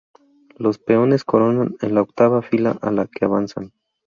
Los 0.57 0.79
peones 0.79 1.23
coronan 1.23 1.75
en 1.79 1.93
la 1.93 2.01
octava 2.01 2.41
fila 2.41 2.75
a 2.81 2.89
la 2.89 3.05
que 3.05 3.25
avanzan. 3.25 3.71